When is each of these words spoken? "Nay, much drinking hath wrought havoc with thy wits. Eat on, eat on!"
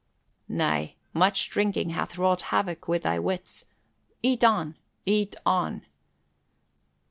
"Nay, 0.49 0.95
much 1.13 1.51
drinking 1.51 1.91
hath 1.91 2.17
wrought 2.17 2.41
havoc 2.49 2.87
with 2.87 3.03
thy 3.03 3.19
wits. 3.19 3.65
Eat 4.23 4.43
on, 4.43 4.75
eat 5.05 5.35
on!" 5.45 5.85